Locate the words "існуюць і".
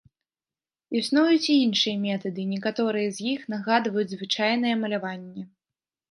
0.99-1.57